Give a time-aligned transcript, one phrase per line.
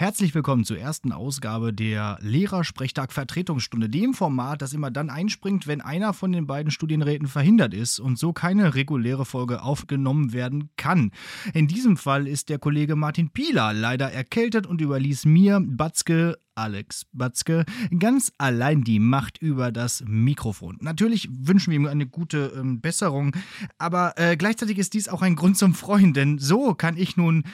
[0.00, 6.12] Herzlich willkommen zur ersten Ausgabe der Lehrersprechtag-Vertretungsstunde, dem Format, das immer dann einspringt, wenn einer
[6.12, 11.10] von den beiden Studienräten verhindert ist und so keine reguläre Folge aufgenommen werden kann.
[11.52, 17.06] In diesem Fall ist der Kollege Martin Pieler leider erkältet und überließ mir, Batzke, Alex
[17.12, 17.64] Batzke
[17.98, 20.76] ganz allein die Macht über das Mikrofon.
[20.80, 23.34] Natürlich wünschen wir ihm eine gute ähm, Besserung,
[23.78, 27.44] aber äh, gleichzeitig ist dies auch ein Grund zum Freuen, denn so kann ich nun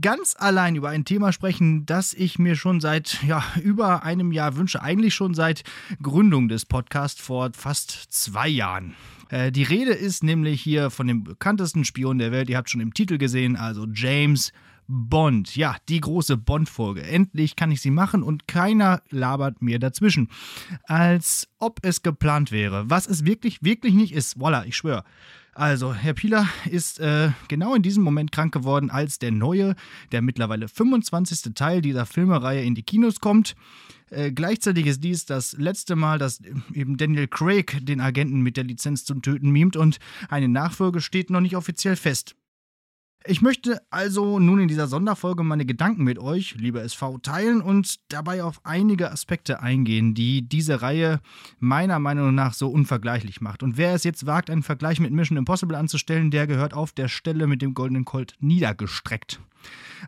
[0.00, 4.56] ganz allein über ein Thema sprechen, das ich mir schon seit ja, über einem Jahr
[4.56, 5.62] wünsche, eigentlich schon seit
[6.02, 8.94] Gründung des Podcasts vor fast zwei Jahren.
[9.28, 12.80] Äh, die Rede ist nämlich hier von dem bekanntesten Spion der Welt, ihr habt schon
[12.80, 14.52] im Titel gesehen, also James
[14.92, 15.54] Bond.
[15.54, 17.04] Ja, die große Bond-Folge.
[17.04, 20.28] Endlich kann ich sie machen und keiner labert mir dazwischen.
[20.84, 22.90] Als ob es geplant wäre.
[22.90, 24.40] Was es wirklich, wirklich nicht ist.
[24.40, 25.04] Voila, ich schwöre.
[25.60, 29.74] Also, Herr Pieler ist äh, genau in diesem Moment krank geworden, als der neue,
[30.10, 31.52] der mittlerweile 25.
[31.54, 33.56] Teil dieser Filmereihe in die Kinos kommt.
[34.08, 36.40] Äh, gleichzeitig ist dies das letzte Mal, dass
[36.72, 39.98] eben Daniel Craig den Agenten mit der Lizenz zum Töten mimt und
[40.30, 42.36] eine Nachfolge steht noch nicht offiziell fest.
[43.26, 47.96] Ich möchte also nun in dieser Sonderfolge meine Gedanken mit euch, liebe SV, teilen und
[48.08, 51.20] dabei auf einige Aspekte eingehen, die diese Reihe
[51.58, 53.62] meiner Meinung nach so unvergleichlich macht.
[53.62, 57.08] Und wer es jetzt wagt, einen Vergleich mit Mission Impossible anzustellen, der gehört auf der
[57.08, 59.38] Stelle mit dem Goldenen Colt niedergestreckt.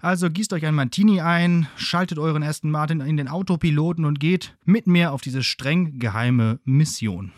[0.00, 4.56] Also gießt euch ein Martini ein, schaltet euren Aston Martin in den Autopiloten und geht
[4.64, 7.30] mit mir auf diese streng geheime Mission.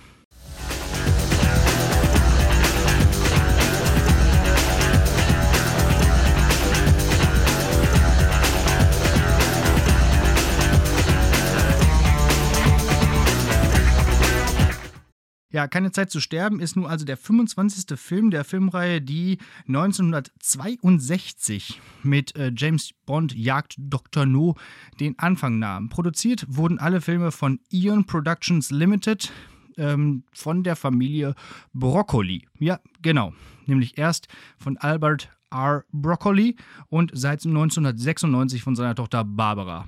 [15.55, 17.97] Ja, keine Zeit zu sterben ist nun also der 25.
[17.97, 19.38] Film der Filmreihe, die
[19.69, 24.27] 1962 mit äh, James Bond Jagd Dr.
[24.27, 24.56] No
[24.98, 25.91] den Anfang nahm.
[25.91, 29.30] Produziert wurden alle Filme von Eon Productions Limited
[29.77, 31.36] ähm, von der Familie
[31.72, 32.48] Broccoli.
[32.58, 33.33] Ja, genau.
[33.67, 34.27] Nämlich erst
[34.58, 35.84] von Albert R.
[35.92, 36.56] Broccoli
[36.89, 39.86] und seit 1996 von seiner Tochter Barbara.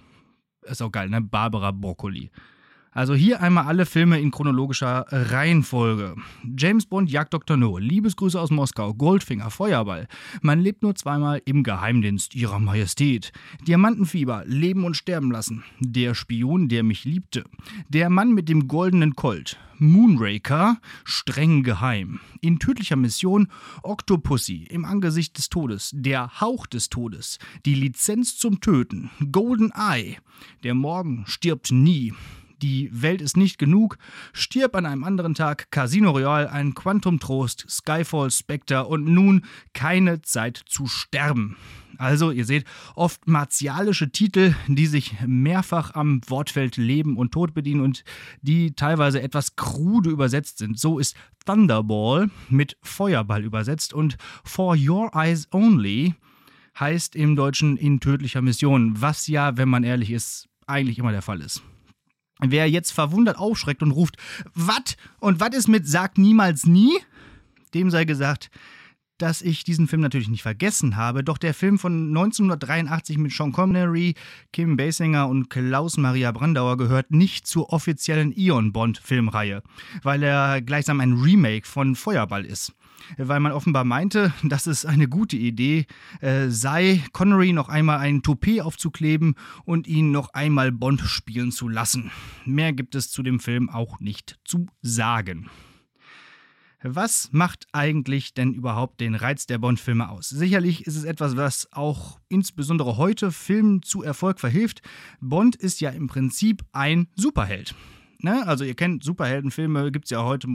[0.62, 1.20] Ist auch geil, ne?
[1.20, 2.30] Barbara Broccoli.
[2.96, 6.16] Also hier einmal alle Filme in chronologischer Reihenfolge.
[6.56, 7.58] James Bond jagt Dr.
[7.58, 10.08] No, Liebesgrüße aus Moskau, Goldfinger, Feuerball.
[10.40, 13.32] Man lebt nur zweimal im Geheimdienst ihrer Majestät.
[13.68, 15.62] Diamantenfieber, Leben und Sterben lassen.
[15.78, 17.44] Der Spion, der mich liebte.
[17.90, 19.58] Der Mann mit dem goldenen Colt.
[19.76, 22.20] Moonraker, streng geheim.
[22.40, 23.48] In tödlicher Mission
[23.82, 25.90] Octopussy, im Angesicht des Todes.
[25.92, 27.40] Der Hauch des Todes.
[27.66, 29.10] Die Lizenz zum Töten.
[29.32, 30.16] Golden Eye.
[30.62, 32.14] Der Morgen stirbt nie
[32.62, 33.98] die Welt ist nicht genug,
[34.32, 40.22] stirb an einem anderen Tag, Casino Royale, ein Quantum Trost, Skyfall, Spectre und nun keine
[40.22, 41.56] Zeit zu sterben.
[41.98, 47.80] Also, ihr seht, oft martialische Titel, die sich mehrfach am Wortfeld Leben und Tod bedienen
[47.80, 48.04] und
[48.42, 50.78] die teilweise etwas krude übersetzt sind.
[50.78, 56.14] So ist Thunderball mit Feuerball übersetzt und For Your Eyes Only
[56.78, 61.22] heißt im Deutschen in tödlicher Mission, was ja, wenn man ehrlich ist, eigentlich immer der
[61.22, 61.62] Fall ist.
[62.40, 64.16] Wer jetzt verwundert aufschreckt und ruft,
[64.54, 64.96] was?
[65.20, 66.92] Und was ist mit Sag niemals nie?
[67.72, 68.50] Dem sei gesagt,
[69.18, 73.52] dass ich diesen Film natürlich nicht vergessen habe, doch der Film von 1983 mit Sean
[73.52, 74.14] Connery,
[74.52, 79.62] Kim Basinger und Klaus Maria Brandauer gehört nicht zur offiziellen Eon Bond Filmreihe,
[80.02, 82.74] weil er gleichsam ein Remake von Feuerball ist
[83.16, 85.86] weil man offenbar meinte, dass es eine gute Idee
[86.20, 89.34] äh, sei, Connery noch einmal ein Toupet aufzukleben
[89.64, 92.10] und ihn noch einmal Bond spielen zu lassen.
[92.44, 95.50] Mehr gibt es zu dem Film auch nicht zu sagen.
[96.82, 100.28] Was macht eigentlich denn überhaupt den Reiz der Bond-Filme aus?
[100.28, 104.82] Sicherlich ist es etwas, was auch insbesondere heute Filmen zu Erfolg verhilft.
[105.20, 107.74] Bond ist ja im Prinzip ein Superheld.
[108.20, 108.46] Ne?
[108.46, 110.48] Also ihr kennt Superheldenfilme, gibt es ja heute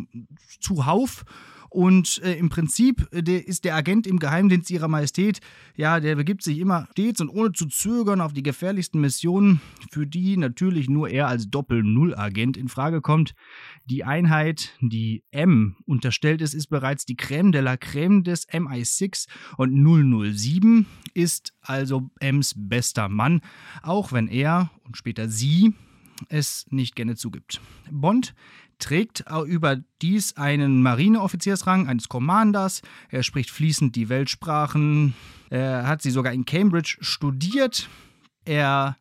[0.60, 1.26] zuhauf.
[1.74, 5.40] Und äh, im Prinzip äh, der ist der Agent im Geheimdienst ihrer Majestät,
[5.78, 10.06] ja, der begibt sich immer stets und ohne zu zögern auf die gefährlichsten Missionen, für
[10.06, 13.36] die natürlich nur er als Doppel-Null-Agent in Frage kommt.
[13.86, 19.30] Die Einheit, die M unterstellt ist, ist bereits die Crème de la Crème des MI6
[19.56, 19.74] und
[20.36, 23.40] 007 ist also Ms bester Mann,
[23.82, 25.74] auch wenn er und später sie
[26.30, 27.62] es nicht gerne zugibt.
[27.90, 28.34] Bond
[28.80, 32.82] trägt überdies einen Marineoffiziersrang eines Commanders.
[33.10, 35.14] Er spricht fließend die Weltsprachen.
[35.50, 37.88] Er hat sie sogar in Cambridge studiert.
[38.44, 38.98] Er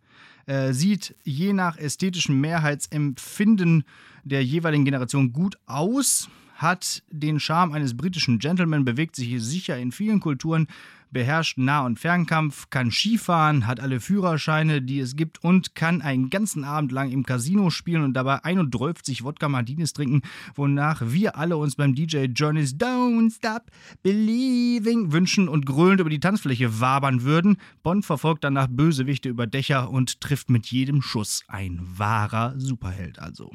[0.47, 3.85] äh, sieht je nach ästhetischem Mehrheitsempfinden
[4.25, 6.29] der jeweiligen Generation gut aus,
[6.61, 10.67] hat den Charme eines britischen Gentleman, bewegt sich sicher in vielen Kulturen,
[11.11, 16.29] beherrscht Nah- und Fernkampf, kann Skifahren, hat alle Führerscheine, die es gibt und kann einen
[16.29, 20.21] ganzen Abend lang im Casino spielen und dabei 31 Wodka Martinis trinken,
[20.55, 23.71] wonach wir alle uns beim DJ Journeys Don't Stop
[24.03, 27.57] Believing wünschen und grölend über die Tanzfläche wabern würden.
[27.83, 33.51] Bond verfolgt danach Bösewichte über Dächer und trifft mit jedem Schuss ein wahrer Superheld also.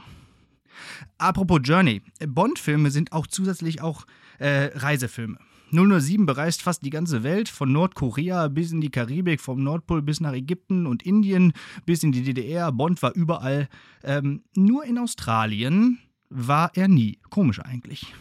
[1.18, 4.06] Apropos Journey, Bond-Filme sind auch zusätzlich auch
[4.40, 5.38] äh, Reisefilme.
[5.72, 10.20] 007 bereist fast die ganze Welt, von Nordkorea bis in die Karibik, vom Nordpol bis
[10.20, 11.54] nach Ägypten und Indien
[11.86, 12.72] bis in die DDR.
[12.72, 13.68] Bond war überall.
[14.04, 16.00] Ähm, nur in Australien
[16.30, 17.20] war er nie.
[17.30, 18.14] Komisch eigentlich.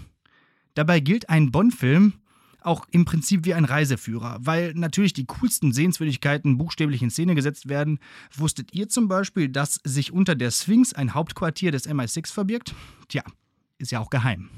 [0.75, 2.15] Dabei gilt ein Bond-Film
[2.65, 7.69] auch im Prinzip wie ein Reiseführer, weil natürlich die coolsten Sehenswürdigkeiten buchstäblich in Szene gesetzt
[7.69, 7.99] werden.
[8.35, 12.75] Wusstet ihr zum Beispiel, dass sich unter der Sphinx ein Hauptquartier des MI6 verbirgt?
[13.09, 13.23] Tja,
[13.79, 14.51] ist ja auch geheim.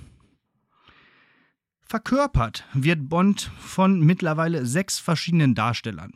[1.83, 6.13] Verkörpert wird Bond von mittlerweile sechs verschiedenen Darstellern.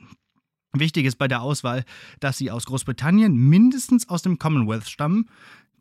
[0.73, 1.85] Wichtig ist bei der Auswahl,
[2.21, 5.29] dass sie aus Großbritannien mindestens aus dem Commonwealth stammen.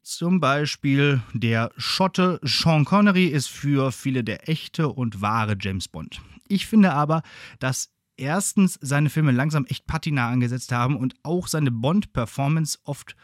[0.09, 6.19] Zum Beispiel der Schotte Sean Connery ist für viele der echte und wahre James Bond.
[6.47, 7.21] Ich finde aber,
[7.59, 13.15] dass erstens seine Filme langsam echt Patina angesetzt haben und auch seine Bond-Performance oft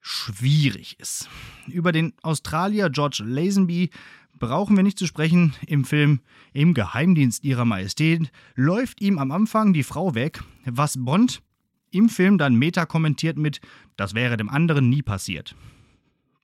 [0.00, 1.28] schwierig ist.
[1.66, 3.90] Über den Australier George Lazenby
[4.38, 5.54] brauchen wir nicht zu sprechen.
[5.66, 6.20] Im Film
[6.52, 11.42] Im Geheimdienst ihrer Majestät läuft ihm am Anfang die Frau weg, was Bond
[11.90, 13.60] im Film dann meta kommentiert mit,
[13.96, 15.56] das wäre dem anderen nie passiert.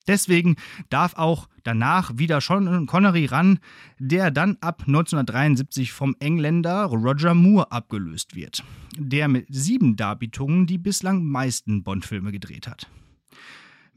[0.06, 0.56] Deswegen
[0.88, 3.58] darf auch danach wieder Sean Connery ran,
[3.98, 8.62] der dann ab 1973 vom Engländer Roger Moore abgelöst wird,
[8.96, 12.88] der mit sieben Darbietungen die bislang meisten Bond-Filme gedreht hat.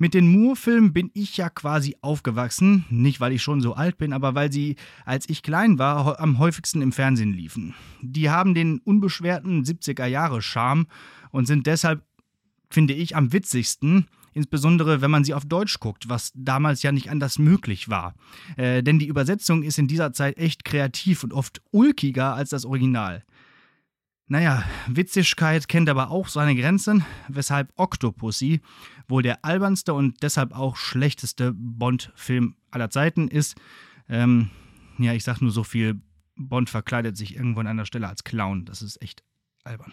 [0.02, 2.86] Mit den Moore-Filmen bin ich ja quasi aufgewachsen.
[2.90, 6.40] Nicht, weil ich schon so alt bin, aber weil sie, als ich klein war, am
[6.40, 7.76] häufigsten im Fernsehen liefen.
[8.02, 10.88] Die haben den unbeschwerten 70er-Jahre-Charme
[11.32, 12.02] und sind deshalb,
[12.70, 14.08] finde ich, am witzigsten.
[14.40, 18.16] Insbesondere, wenn man sie auf Deutsch guckt, was damals ja nicht anders möglich war.
[18.56, 22.64] Äh, denn die Übersetzung ist in dieser Zeit echt kreativ und oft ulkiger als das
[22.64, 23.26] Original.
[24.28, 28.62] Naja, Witzigkeit kennt aber auch seine Grenzen, weshalb Octopussy
[29.10, 33.58] wohl der albernste und deshalb auch schlechteste Bond-Film aller Zeiten ist.
[34.08, 34.52] Ähm,
[35.00, 36.00] ja, ich sag nur so viel,
[36.38, 38.64] Bond verkleidet sich irgendwo an einer Stelle als Clown.
[38.64, 39.22] Das ist echt
[39.66, 39.92] albern.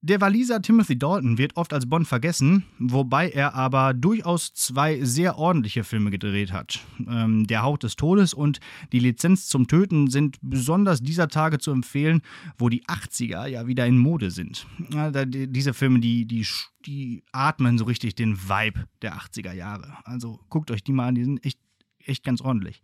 [0.00, 5.38] Der Waliser Timothy Dalton wird oft als Bond vergessen, wobei er aber durchaus zwei sehr
[5.38, 6.78] ordentliche Filme gedreht hat.
[7.08, 8.60] Ähm, der Hauch des Todes und
[8.92, 12.22] Die Lizenz zum Töten sind besonders dieser Tage zu empfehlen,
[12.58, 14.68] wo die 80er ja wieder in Mode sind.
[14.92, 16.46] Ja, da, die, diese Filme, die, die,
[16.86, 19.96] die atmen so richtig den Vibe der 80er Jahre.
[20.04, 21.58] Also guckt euch die mal an, die sind echt,
[22.04, 22.82] echt ganz ordentlich.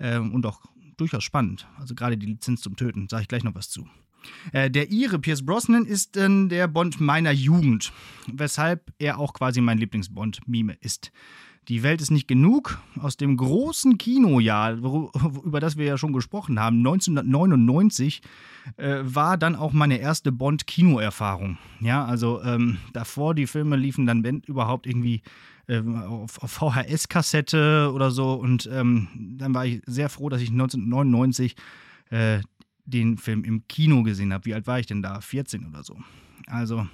[0.00, 0.62] Ähm, und auch
[0.96, 1.68] durchaus spannend.
[1.78, 3.86] Also gerade die Lizenz zum Töten, sage ich gleich noch was zu.
[4.52, 7.92] Äh, der Ire, Pierce Brosnan, ist äh, der Bond meiner Jugend,
[8.32, 11.12] weshalb er auch quasi mein Lieblings-Bond-Mime ist.
[11.68, 12.80] Die Welt ist nicht genug.
[12.98, 18.22] Aus dem großen Kinojahr, über das wir ja schon gesprochen haben, 1999,
[18.76, 21.58] äh, war dann auch meine erste Bond-Kinoerfahrung.
[21.80, 25.22] Ja, also ähm, davor, die Filme liefen dann, wenn überhaupt, irgendwie
[25.68, 28.32] äh, auf, auf VHS-Kassette oder so.
[28.32, 31.54] Und ähm, dann war ich sehr froh, dass ich 1999
[32.10, 32.40] äh,
[32.90, 34.44] den Film im Kino gesehen habe.
[34.44, 35.20] Wie alt war ich denn da?
[35.20, 35.98] 14 oder so.
[36.46, 36.86] Also,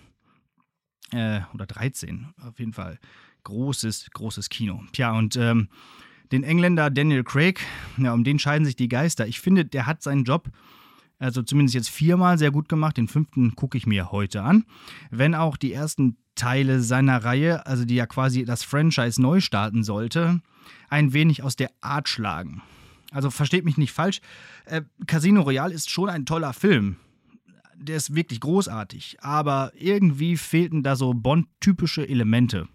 [1.12, 2.98] äh, oder 13, auf jeden Fall.
[3.44, 4.82] Großes, großes Kino.
[4.92, 5.68] Tja, und ähm,
[6.32, 7.60] den Engländer Daniel Craig,
[7.96, 9.26] ja, um den scheiden sich die Geister.
[9.26, 10.50] Ich finde, der hat seinen Job,
[11.18, 12.96] also zumindest jetzt viermal sehr gut gemacht.
[12.96, 14.64] Den fünften gucke ich mir heute an.
[15.10, 19.84] Wenn auch die ersten Teile seiner Reihe, also die ja quasi das Franchise neu starten
[19.84, 20.40] sollte,
[20.88, 22.62] ein wenig aus der Art schlagen.
[23.10, 24.20] Also versteht mich nicht falsch.
[24.64, 26.96] Äh, Casino Royale ist schon ein toller Film.
[27.74, 29.18] Der ist wirklich großartig.
[29.20, 32.68] Aber irgendwie fehlten da so Bond-typische Elemente,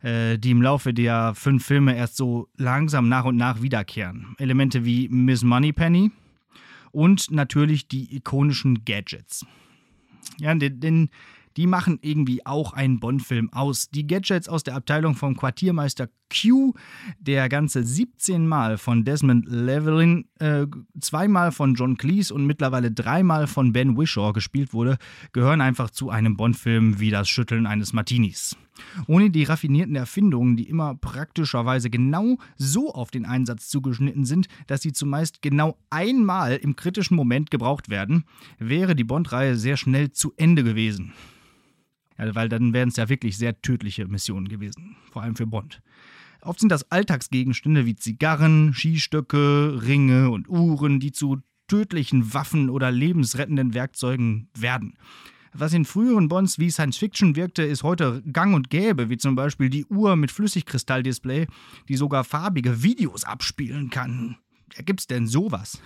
[0.00, 4.34] äh, die im Laufe der fünf Filme erst so langsam nach und nach wiederkehren.
[4.38, 6.10] Elemente wie Miss Moneypenny
[6.90, 9.44] und natürlich die ikonischen Gadgets.
[10.38, 11.10] Ja, den, den
[11.56, 13.88] die machen irgendwie auch einen Bond-Film aus.
[13.90, 16.74] Die Gadgets aus der Abteilung vom Quartiermeister Q,
[17.18, 20.66] der ganze 17 Mal von Desmond Llewellyn, äh,
[21.00, 24.98] zweimal von John Cleese und mittlerweile dreimal von Ben Wishaw gespielt wurde,
[25.32, 28.56] gehören einfach zu einem Bond-Film wie das Schütteln eines Martinis.
[29.06, 34.82] Ohne die raffinierten Erfindungen, die immer praktischerweise genau so auf den Einsatz zugeschnitten sind, dass
[34.82, 38.24] sie zumeist genau einmal im kritischen Moment gebraucht werden,
[38.58, 41.12] wäre die Bond-Reihe sehr schnell zu Ende gewesen.
[42.18, 45.82] Ja, weil dann wären es ja wirklich sehr tödliche Missionen gewesen, vor allem für Bond.
[46.44, 52.90] Oft sind das Alltagsgegenstände wie Zigarren, Skistöcke, Ringe und Uhren, die zu tödlichen Waffen oder
[52.90, 54.98] lebensrettenden Werkzeugen werden.
[55.54, 59.36] Was in früheren Bonds wie Science Fiction wirkte, ist heute gang und gäbe, wie zum
[59.36, 61.46] Beispiel die Uhr mit Flüssigkristalldisplay,
[61.88, 64.36] die sogar farbige Videos abspielen kann.
[64.76, 65.80] Ja, gibt's denn sowas?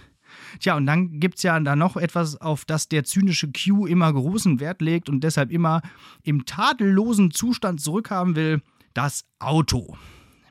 [0.58, 4.58] Tja, und dann gibt's ja da noch etwas, auf das der zynische Q immer großen
[4.58, 5.82] Wert legt und deshalb immer
[6.24, 8.62] im tadellosen Zustand zurückhaben will:
[8.94, 9.96] das Auto.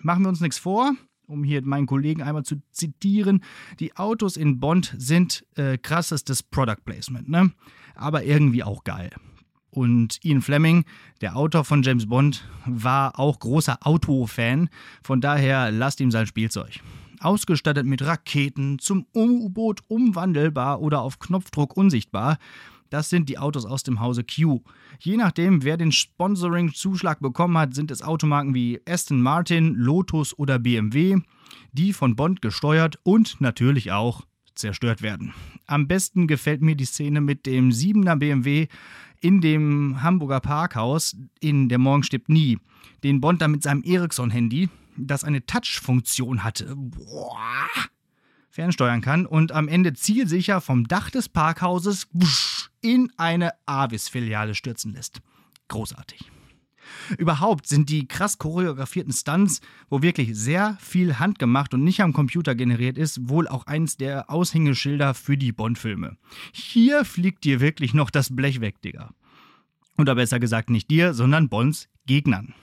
[0.08, 0.94] Machen wir uns nichts vor,
[1.28, 3.44] um hier meinen Kollegen einmal zu zitieren,
[3.82, 7.52] die Autos in Bond sind äh, krassestes Product Placement, ne?
[7.94, 9.10] aber irgendwie auch geil.
[9.70, 10.86] Und Ian Fleming,
[11.20, 14.70] der Autor von James Bond, war auch großer Autofan,
[15.04, 16.80] von daher lasst ihm sein Spielzeug.
[17.20, 22.38] Ausgestattet mit Raketen, zum U-Boot umwandelbar oder auf Knopfdruck unsichtbar,
[22.90, 24.62] das sind die Autos aus dem Hause Q.
[25.00, 30.60] Je nachdem, wer den Sponsoring-Zuschlag bekommen hat, sind es Automarken wie Aston Martin, Lotus oder
[30.60, 31.18] BMW,
[31.74, 34.26] die von Bond gesteuert und natürlich auch
[34.56, 35.34] zerstört werden.
[35.66, 38.68] Am besten gefällt mir die Szene mit dem 7er BMW
[39.20, 42.60] in dem Hamburger Parkhaus in Der Morgen stirbt nie,
[43.04, 46.76] den Bond da mit seinem Ericsson-Handy, das eine Touch-Funktion hatte.
[46.76, 47.38] Boah
[48.58, 52.08] fernsteuern kann und am Ende zielsicher vom Dach des Parkhauses
[52.82, 55.22] in eine Avis-Filiale stürzen lässt.
[55.68, 56.32] Großartig.
[57.18, 62.56] Überhaupt sind die krass choreografierten Stunts, wo wirklich sehr viel handgemacht und nicht am Computer
[62.56, 66.18] generiert ist, wohl auch eins der Aushängeschilder für die Bond-Filme.
[66.54, 69.12] Hier fliegt dir wirklich noch das Blech weg, Digga.
[69.98, 72.54] Oder besser gesagt nicht dir, sondern Bonds Gegnern.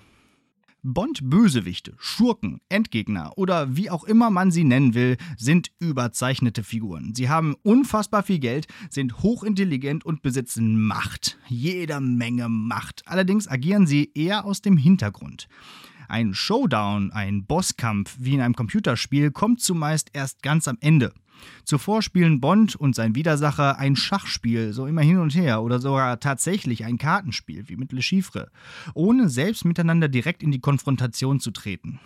[0.84, 7.14] Bond-Bösewichte, Schurken, Endgegner oder wie auch immer man sie nennen will, sind überzeichnete Figuren.
[7.14, 11.38] Sie haben unfassbar viel Geld, sind hochintelligent und besitzen Macht.
[11.48, 13.02] Jede Menge Macht.
[13.06, 15.48] Allerdings agieren sie eher aus dem Hintergrund.
[16.08, 21.12] Ein Showdown, ein Bosskampf wie in einem Computerspiel kommt zumeist erst ganz am Ende.
[21.64, 26.20] Zuvor spielen Bond und sein Widersacher ein Schachspiel, so immer hin und her, oder sogar
[26.20, 28.50] tatsächlich ein Kartenspiel, wie mit Le Chiffre,
[28.94, 32.00] ohne selbst miteinander direkt in die Konfrontation zu treten.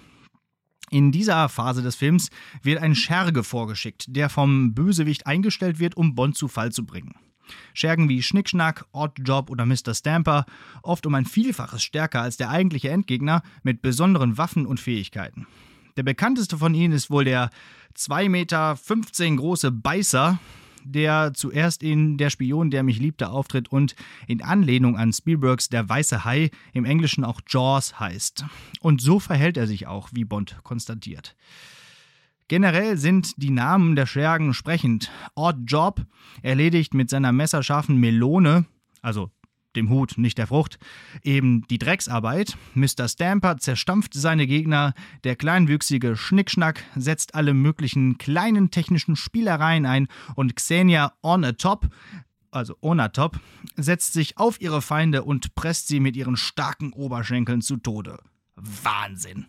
[0.90, 2.30] In dieser Phase des Films
[2.62, 7.14] wird ein Scherge vorgeschickt, der vom Bösewicht eingestellt wird, um Bond zu Fall zu bringen.
[7.74, 9.94] Schergen wie Schnickschnack, Oddjob oder Mr.
[9.94, 10.46] Stamper,
[10.82, 15.46] oft um ein Vielfaches stärker als der eigentliche Endgegner, mit besonderen Waffen und Fähigkeiten.
[15.98, 17.50] Der bekannteste von ihnen ist wohl der
[17.96, 20.38] 2,15 Meter große Beißer,
[20.84, 23.96] der zuerst in Der Spion, der mich liebte, auftritt und
[24.28, 28.44] in Anlehnung an Spielbergs Der weiße Hai im Englischen auch Jaws heißt.
[28.78, 31.34] Und so verhält er sich auch, wie Bond konstatiert.
[32.46, 35.10] Generell sind die Namen der Schergen sprechend.
[35.34, 36.06] Odd Job
[36.42, 38.66] erledigt mit seiner messerscharfen Melone,
[39.02, 39.32] also
[39.78, 40.78] dem Hut, nicht der Frucht,
[41.22, 42.56] eben die Drecksarbeit.
[42.74, 43.08] Mr.
[43.08, 44.94] Stamper zerstampft seine Gegner,
[45.24, 51.88] der kleinwüchsige Schnickschnack setzt alle möglichen kleinen technischen Spielereien ein und Xenia on a top
[52.50, 53.38] also Onatop,
[53.76, 58.18] setzt sich auf ihre Feinde und presst sie mit ihren starken Oberschenkeln zu Tode.
[58.56, 59.46] Wahnsinn!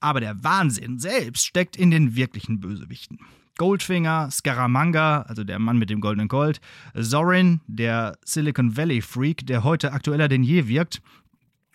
[0.00, 3.18] Aber der Wahnsinn selbst steckt in den wirklichen Bösewichten.
[3.58, 6.60] Goldfinger, Scaramanga, also der Mann mit dem goldenen Gold,
[6.94, 11.00] Zorin, der Silicon Valley Freak, der heute aktueller denn je wirkt,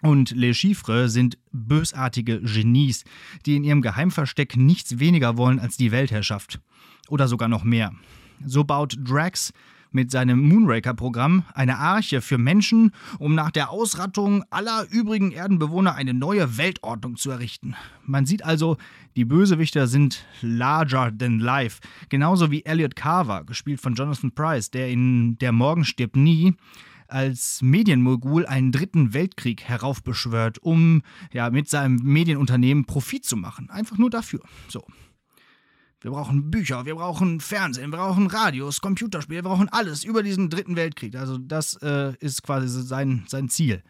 [0.01, 3.03] und Les Chiffres sind bösartige Genies,
[3.45, 6.59] die in ihrem Geheimversteck nichts weniger wollen als die Weltherrschaft.
[7.07, 7.93] Oder sogar noch mehr.
[8.43, 9.53] So baut Drax
[9.91, 16.13] mit seinem Moonraker-Programm eine Arche für Menschen, um nach der Ausrattung aller übrigen Erdenbewohner eine
[16.13, 17.75] neue Weltordnung zu errichten.
[18.05, 18.77] Man sieht also,
[19.15, 21.81] die Bösewichter sind larger than life.
[22.09, 26.55] Genauso wie Elliot Carver, gespielt von Jonathan Price, der in Der Morgen stirbt nie
[27.11, 31.01] als Medienmogul einen dritten Weltkrieg heraufbeschwört, um
[31.33, 33.69] ja mit seinem Medienunternehmen Profit zu machen.
[33.69, 34.39] Einfach nur dafür.
[34.69, 34.85] So.
[36.01, 40.49] Wir brauchen Bücher, wir brauchen Fernsehen, wir brauchen Radios, Computerspiele, wir brauchen alles über diesen
[40.49, 41.15] dritten Weltkrieg.
[41.15, 43.83] Also das äh, ist quasi sein, sein Ziel.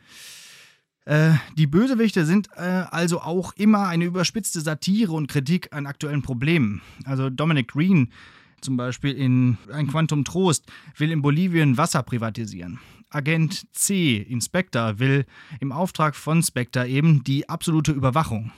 [1.05, 6.21] Äh, die Bösewichte sind äh, also auch immer eine überspitzte Satire und Kritik an aktuellen
[6.21, 6.81] Problemen.
[7.05, 8.11] Also Dominic Green
[8.59, 10.65] zum Beispiel in Ein Quantum Trost
[10.97, 12.79] will in Bolivien Wasser privatisieren.
[13.09, 15.25] Agent C, Inspector, will
[15.61, 18.51] im Auftrag von Spectre eben die absolute Überwachung.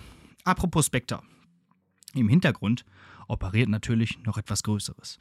[0.43, 1.21] Apropos Spectre.
[2.15, 2.83] Im Hintergrund
[3.27, 5.19] operiert natürlich noch etwas Größeres.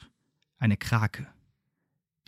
[0.59, 1.27] Eine Krake.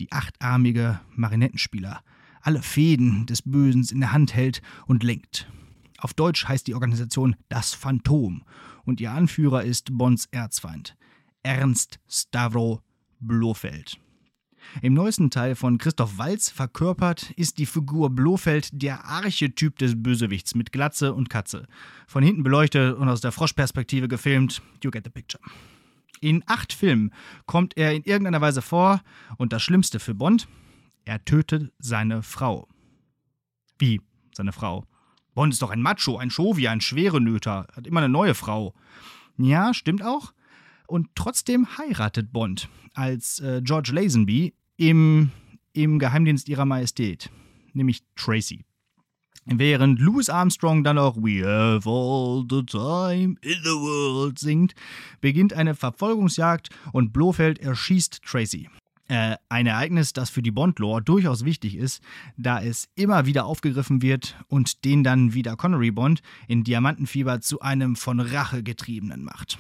[0.01, 2.03] Die achtarmige Marinettenspieler
[2.45, 5.49] alle Fäden des Bösen in der Hand hält und lenkt.
[5.99, 8.45] Auf Deutsch heißt die Organisation Das Phantom
[8.85, 10.97] und ihr Anführer ist Bonds Erzfeind,
[11.43, 12.83] Ernst Stavro
[13.19, 13.99] Blofeld.
[14.83, 20.55] Im neuesten Teil von Christoph Walz verkörpert ist die Figur Blofeld der Archetyp des Bösewichts
[20.55, 21.67] mit Glatze und Katze.
[22.07, 24.63] Von hinten beleuchtet und aus der Froschperspektive gefilmt.
[24.83, 25.43] You get the picture.
[26.21, 27.13] In acht Filmen
[27.47, 29.03] kommt er in irgendeiner Weise vor
[29.37, 30.49] und das Schlimmste für Bond,
[31.05, 32.67] er tötet seine Frau.
[33.79, 34.01] Wie
[34.35, 34.87] seine Frau?
[35.35, 38.75] Bond ist doch ein Macho, ein Chauvi, ein Schwerenöter, hat immer eine neue Frau.
[39.37, 40.33] Ja, stimmt auch.
[40.95, 45.33] Und trotzdem heiratet Bond als äh, George Lazenby im,
[45.73, 47.31] im Geheimdienst ihrer Majestät,
[47.73, 48.65] nämlich Tracy.
[49.45, 54.77] Während Louis Armstrong dann auch We have all the time in the world singt,
[55.21, 58.69] beginnt eine Verfolgungsjagd und Blofeld erschießt Tracy.
[59.09, 62.05] Äh, ein Ereignis, das für die Bond-Lore durchaus wichtig ist,
[62.37, 67.61] da es immer wieder aufgegriffen wird und den dann wieder Connery Bond in Diamantenfieber zu
[67.61, 69.59] einem von Rache getriebenen macht.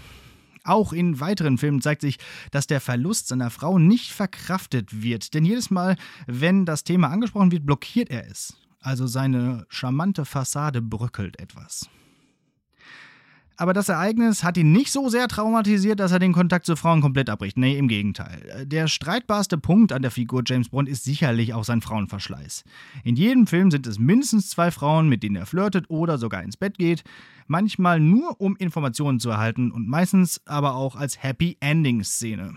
[0.64, 2.18] Auch in weiteren Filmen zeigt sich,
[2.50, 7.52] dass der Verlust seiner Frau nicht verkraftet wird, denn jedes Mal, wenn das Thema angesprochen
[7.52, 8.56] wird, blockiert er es.
[8.80, 11.88] Also seine charmante Fassade bröckelt etwas.
[13.56, 17.00] Aber das Ereignis hat ihn nicht so sehr traumatisiert, dass er den Kontakt zu Frauen
[17.00, 17.56] komplett abbricht.
[17.56, 18.66] Nee, im Gegenteil.
[18.66, 22.64] Der streitbarste Punkt an der Figur James Bond ist sicherlich auch sein Frauenverschleiß.
[23.04, 26.56] In jedem Film sind es mindestens zwei Frauen, mit denen er flirtet oder sogar ins
[26.56, 27.04] Bett geht.
[27.46, 32.54] Manchmal nur, um Informationen zu erhalten und meistens aber auch als Happy Ending-Szene.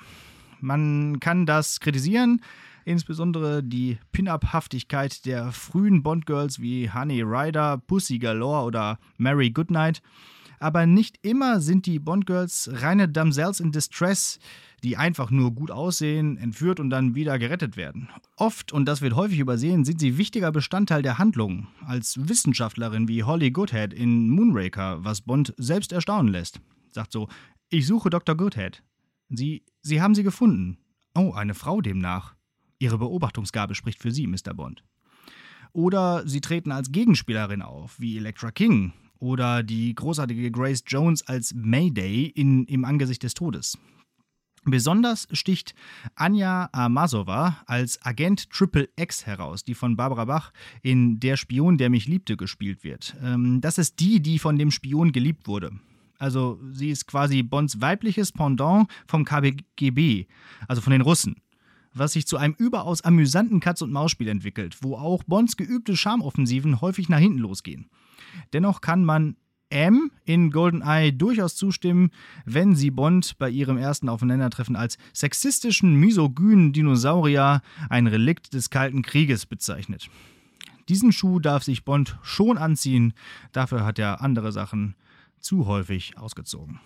[0.61, 2.41] Man kann das kritisieren,
[2.85, 10.01] insbesondere die Pin-Up-Haftigkeit der frühen Bond-Girls wie Honey Ryder, Pussy Galore oder Mary Goodnight
[10.59, 14.39] aber nicht immer sind die Bond-Girls reine Damsels in Distress,
[14.83, 18.09] die einfach nur gut aussehen, entführt und dann wieder gerettet werden.
[18.35, 23.23] Oft, und das wird häufig übersehen, sind sie wichtiger Bestandteil der Handlung, als Wissenschaftlerin wie
[23.23, 26.59] Holly Goodhead in Moonraker, was Bond selbst erstaunen lässt.
[26.91, 27.27] Sagt so,
[27.69, 28.35] ich suche Dr.
[28.35, 28.83] Goodhead.
[29.29, 30.77] Sie, Sie haben sie gefunden.
[31.15, 32.35] Oh, eine Frau demnach.
[32.79, 34.53] Ihre Beobachtungsgabe spricht für Sie, Mr.
[34.53, 34.83] Bond.
[35.73, 41.53] Oder sie treten als Gegenspielerin auf, wie Electra King, oder die großartige Grace Jones als
[41.53, 43.77] Mayday in Im Angesicht des Todes.
[44.65, 45.73] Besonders sticht
[46.15, 51.89] Anja Amasova als Agent Triple X heraus, die von Barbara Bach in Der Spion, der
[51.89, 53.15] mich liebte, gespielt wird.
[53.23, 55.71] Ähm, das ist die, die von dem Spion geliebt wurde.
[56.19, 60.25] Also sie ist quasi Bonds weibliches Pendant vom KGB,
[60.67, 61.35] also von den Russen
[61.99, 67.19] was sich zu einem überaus amüsanten Katz-und-Maus-Spiel entwickelt, wo auch Bonds geübte Charmoffensiven häufig nach
[67.19, 67.89] hinten losgehen.
[68.53, 69.35] Dennoch kann man
[69.69, 72.11] M in GoldenEye durchaus zustimmen,
[72.45, 79.01] wenn sie Bond bei ihrem ersten Aufeinandertreffen als sexistischen, misogynen Dinosaurier, ein Relikt des Kalten
[79.01, 80.09] Krieges bezeichnet.
[80.87, 83.13] Diesen Schuh darf sich Bond schon anziehen,
[83.51, 84.95] dafür hat er andere Sachen
[85.39, 86.79] zu häufig ausgezogen.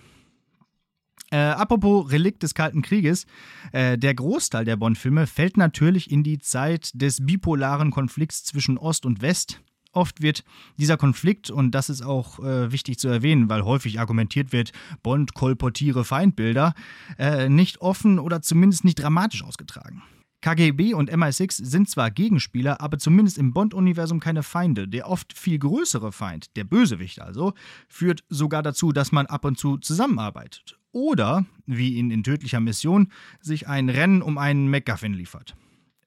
[1.29, 3.25] Äh, apropos Relikt des Kalten Krieges,
[3.71, 9.05] äh, der Großteil der Bond-Filme fällt natürlich in die Zeit des bipolaren Konflikts zwischen Ost
[9.05, 9.61] und West
[9.93, 10.43] Oft wird
[10.77, 14.71] dieser Konflikt, und das ist auch äh, wichtig zu erwähnen, weil häufig argumentiert wird,
[15.03, 16.73] Bond kolportiere Feindbilder,
[17.17, 20.01] äh, nicht offen oder zumindest nicht dramatisch ausgetragen.
[20.41, 24.87] KGB und MI6 sind zwar Gegenspieler, aber zumindest im Bond-Universum keine Feinde.
[24.87, 27.53] Der oft viel größere Feind, der Bösewicht also,
[27.87, 30.79] führt sogar dazu, dass man ab und zu zusammenarbeitet.
[30.91, 35.55] Oder, wie in, in tödlicher Mission, sich ein Rennen um einen MacGuffin liefert.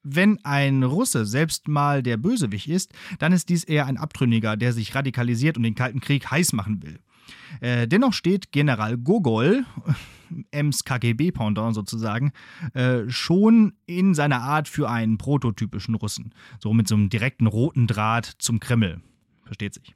[0.05, 4.75] Wenn ein Russe selbst mal der Bösewicht ist, dann ist dies eher ein Abtrünniger, der
[4.75, 7.01] sich radikalisiert und den Kalten Krieg heiß machen will.
[7.61, 9.65] Äh, dennoch steht General Gogol,
[10.51, 12.33] Ems KGB-Pendant sozusagen,
[12.75, 16.35] äh, schon in seiner Art für einen prototypischen Russen.
[16.59, 19.01] So mit so einem direkten roten Draht zum Kreml.
[19.45, 19.95] Versteht sich.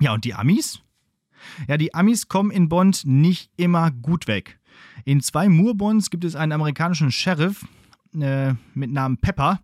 [0.00, 0.80] Ja, und die Amis?
[1.68, 4.58] Ja, die Amis kommen in Bond nicht immer gut weg.
[5.04, 7.66] In zwei Moore-Bonds gibt es einen amerikanischen Sheriff,
[8.22, 9.60] äh, mit Namen Pepper,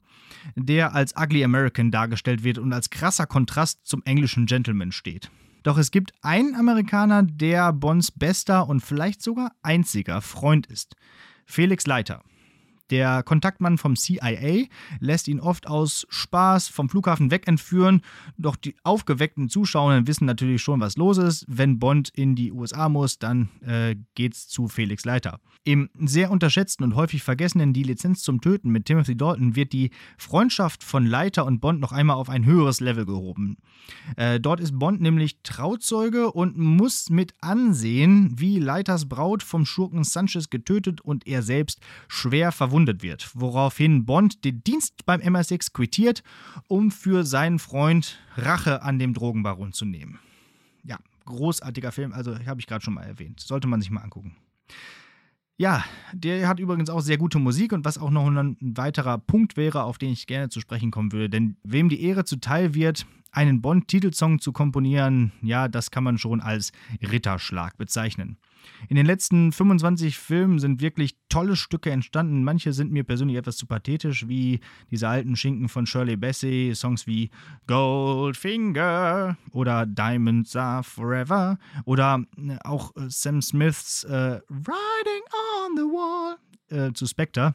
[0.57, 5.31] der als Ugly American dargestellt wird und als krasser Kontrast zum englischen Gentleman steht.
[5.62, 10.97] Doch es gibt einen Amerikaner, der Bonds bester und vielleicht sogar einziger Freund ist.
[11.47, 12.23] Felix Leiter.
[12.92, 14.66] Der Kontaktmann vom CIA
[15.00, 18.02] lässt ihn oft aus Spaß vom Flughafen wegentführen,
[18.37, 21.46] doch die aufgeweckten Zuschauer wissen natürlich schon, was los ist.
[21.48, 25.40] Wenn Bond in die USA muss, dann äh, geht's zu Felix Leiter.
[25.64, 29.90] Im sehr unterschätzten und häufig vergessenen Die Lizenz zum Töten mit Timothy Dalton wird die
[30.18, 33.57] Freundschaft von Leiter und Bond noch einmal auf ein höheres Level gehoben.
[34.16, 40.05] Äh, dort ist Bond nämlich Trauzeuge und muss mit ansehen, wie Leiters Braut vom Schurken
[40.05, 45.73] Sanchez getötet und er selbst schwer verwundet verwundet wird, woraufhin Bond den Dienst beim MI6
[45.73, 46.23] quittiert,
[46.68, 50.18] um für seinen Freund Rache an dem Drogenbaron zu nehmen.
[50.85, 53.40] Ja, großartiger Film, also habe ich gerade schon mal erwähnt.
[53.40, 54.37] Sollte man sich mal angucken.
[55.59, 59.57] Ja, der hat übrigens auch sehr gute Musik und was auch noch ein weiterer Punkt
[59.57, 61.31] wäre, auf den ich gerne zu sprechen kommen würde.
[61.31, 66.40] Denn wem die Ehre zuteil wird, einen Bond-Titelsong zu komponieren, ja, das kann man schon
[66.40, 68.37] als Ritterschlag bezeichnen.
[68.88, 72.45] In den letzten 25 Filmen sind wirklich tolle Stücke entstanden.
[72.45, 77.07] Manche sind mir persönlich etwas zu pathetisch, wie diese alten Schinken von Shirley Bassey, Songs
[77.07, 77.31] wie
[77.66, 85.25] Goldfinger oder Diamonds Are Forever oder äh, auch äh, Sam Smiths äh, Riding
[85.64, 86.37] on the Wall
[86.68, 87.55] äh, zu Spectre.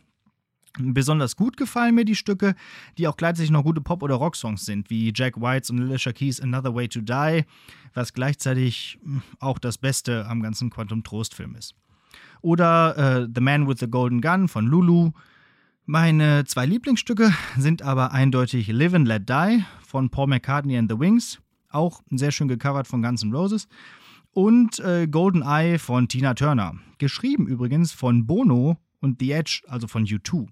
[0.79, 2.55] Besonders gut gefallen mir die Stücke,
[2.97, 6.39] die auch gleichzeitig noch gute Pop- oder Rocksongs sind, wie Jack Whites und Alicia Keys
[6.39, 7.45] Another Way to Die,
[7.93, 11.73] was gleichzeitig hm, auch das Beste am ganzen Quantum Trost-Film ist.
[12.41, 15.11] Oder äh, The Man with the Golden Gun von Lulu.
[15.85, 20.99] Meine zwei Lieblingsstücke sind aber eindeutig Live and Let Die von Paul McCartney and the
[20.99, 23.67] Wings, auch sehr schön gecovert von Guns N' Roses.
[24.31, 29.87] Und äh, Golden Eye von Tina Turner, geschrieben übrigens von Bono und The Edge, also
[29.87, 30.47] von U2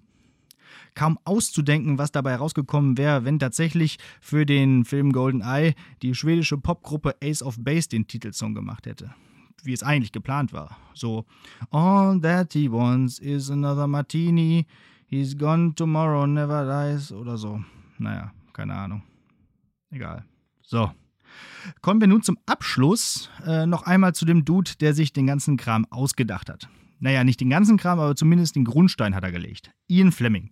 [0.96, 6.58] kaum auszudenken, was dabei rausgekommen wäre, wenn tatsächlich für den Film Golden Eye die schwedische
[6.58, 9.14] Popgruppe Ace of Base den Titelsong gemacht hätte.
[9.64, 10.78] Wie es eigentlich geplant war.
[10.94, 11.26] So,
[11.72, 14.66] All that he wants is another martini.
[15.08, 17.64] He's gone tomorrow, never dies oder so.
[17.98, 19.04] Naja, keine Ahnung.
[19.92, 20.26] Egal.
[20.62, 20.92] So.
[21.82, 25.58] Kommen wir nun zum Abschluss äh, noch einmal zu dem Dude, der sich den ganzen
[25.58, 26.70] Kram ausgedacht hat.
[27.00, 29.72] Naja, nicht den ganzen Kram, aber zumindest den Grundstein hat er gelegt.
[29.88, 30.52] Ian Fleming.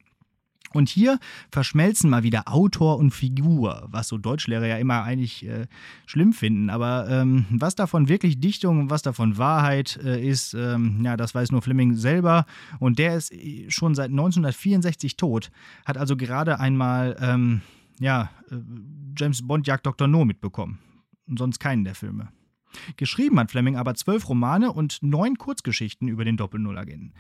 [0.74, 1.20] Und hier
[1.52, 5.68] verschmelzen mal wieder Autor und Figur, was so Deutschlehrer ja immer eigentlich äh,
[6.06, 6.70] schlimm finden.
[6.70, 11.36] Aber ähm, was davon wirklich Dichtung und was davon Wahrheit äh, ist, ähm, ja, das
[11.36, 12.46] weiß nur Fleming selber.
[12.80, 15.52] Und der ist äh, schon seit 1964 tot,
[15.86, 17.62] hat also gerade einmal, ähm,
[18.00, 18.56] ja, äh,
[19.16, 20.08] James Bond jagt Dr.
[20.08, 20.80] No mitbekommen.
[21.28, 22.30] Und sonst keinen der Filme.
[22.98, 27.14] Geschrieben hat Fleming aber zwölf Romane und neun Kurzgeschichten über den Doppel-Null-Agenten.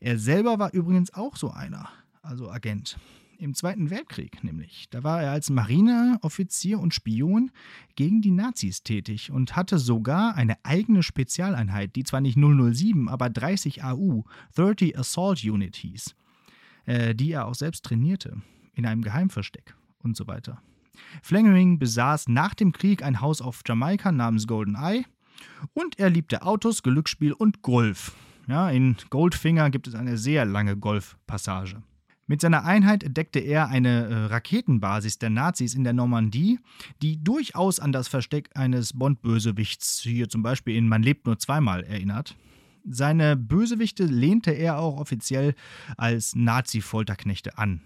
[0.00, 1.88] Er selber war übrigens auch so einer
[2.28, 2.98] also Agent.
[3.38, 4.88] Im Zweiten Weltkrieg nämlich.
[4.90, 7.52] Da war er als Marineoffizier und Spion
[7.94, 13.30] gegen die Nazis tätig und hatte sogar eine eigene Spezialeinheit, die zwar nicht 007, aber
[13.30, 14.24] 30 AU,
[14.56, 16.16] 30 Assault Unit hieß,
[16.86, 18.42] äh, die er auch selbst trainierte,
[18.74, 20.60] in einem Geheimversteck und so weiter.
[21.22, 25.04] Fleming besaß nach dem Krieg ein Haus auf Jamaika namens Golden Eye
[25.74, 28.16] und er liebte Autos, Glücksspiel und Golf.
[28.48, 31.82] Ja, in Goldfinger gibt es eine sehr lange Golfpassage.
[32.30, 36.60] Mit seiner Einheit entdeckte er eine äh, Raketenbasis der Nazis in der Normandie,
[37.00, 41.84] die durchaus an das Versteck eines Bond-Bösewichts, hier zum Beispiel in Man lebt nur zweimal,
[41.84, 42.36] erinnert.
[42.86, 45.54] Seine Bösewichte lehnte er auch offiziell
[45.96, 47.80] als Nazi-Folterknechte an.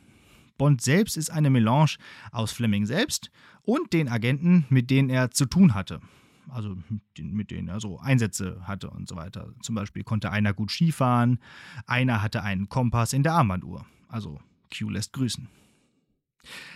[0.58, 1.96] Bond selbst ist eine Melange
[2.32, 3.30] aus Fleming selbst
[3.62, 6.00] und den Agenten, mit denen er zu tun hatte.
[6.48, 6.76] Also
[7.16, 9.52] mit denen er so Einsätze hatte und so weiter.
[9.60, 11.38] Zum Beispiel konnte einer gut Skifahren,
[11.86, 13.86] einer hatte einen Kompass in der Armbanduhr.
[14.12, 14.38] Also
[14.76, 15.48] Q lässt grüßen.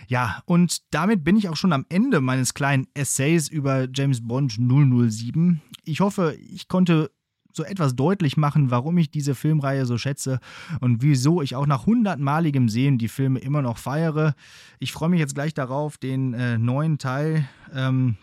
[0.07, 4.53] Ja, und damit bin ich auch schon am Ende meines kleinen Essays über James Bond
[4.53, 5.61] 007.
[5.83, 7.11] Ich hoffe, ich konnte
[7.53, 10.39] so etwas deutlich machen, warum ich diese Filmreihe so schätze
[10.79, 14.35] und wieso ich auch nach hundertmaligem Sehen die Filme immer noch feiere.
[14.79, 18.15] Ich freue mich jetzt gleich darauf, den äh, neuen Teil ähm,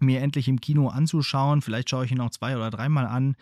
[0.00, 1.60] mir endlich im Kino anzuschauen.
[1.60, 3.36] Vielleicht schaue ich ihn auch zwei oder dreimal an.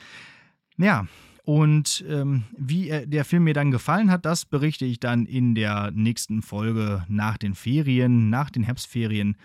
[0.79, 1.07] Ja,
[1.47, 5.55] und ähm, wie er, der Film mir dann gefallen hat, das berichte ich dann in
[5.55, 9.37] der nächsten Folge nach den Ferien, nach den Herbstferien.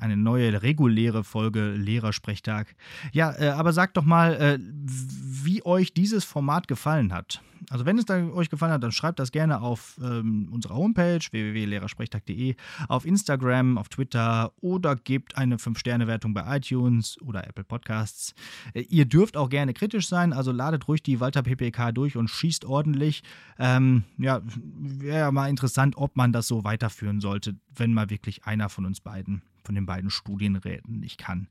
[0.00, 2.74] Eine neue reguläre Folge Lehrersprechtag.
[3.12, 7.42] Ja, äh, aber sagt doch mal, äh, wie euch dieses Format gefallen hat.
[7.70, 12.56] Also wenn es euch gefallen hat, dann schreibt das gerne auf ähm, unserer Homepage www.lehrersprechtag.de,
[12.88, 18.34] auf Instagram, auf Twitter oder gebt eine 5-Sterne-Wertung bei iTunes oder Apple Podcasts.
[18.74, 22.28] Äh, ihr dürft auch gerne kritisch sein, also ladet ruhig die Walter PPK durch und
[22.28, 23.22] schießt ordentlich.
[23.58, 28.44] Ähm, ja, wäre ja mal interessant, ob man das so weiterführen sollte, wenn mal wirklich
[28.44, 31.48] einer von uns beiden, von den beiden Studienräten nicht kann.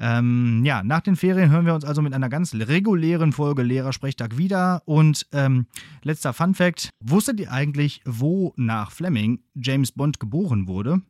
[0.00, 4.36] Ähm, ja, nach den Ferien hören wir uns also mit einer ganz regulären Folge Lehrersprechtag
[4.36, 4.82] wieder.
[4.86, 5.66] Und ähm,
[6.02, 11.00] letzter Fun Fact: Wusstet ihr eigentlich, wo nach Fleming James Bond geboren wurde?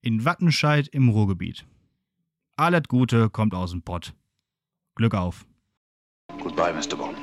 [0.00, 1.66] In Wattenscheid im Ruhrgebiet.
[2.56, 4.14] Alles Gute kommt aus dem Pott.
[4.94, 5.46] Glück auf.
[6.42, 6.96] Goodbye, Mr.
[6.96, 7.21] Bond.